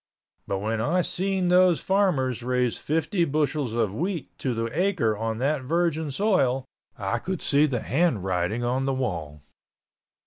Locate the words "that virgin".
5.37-6.09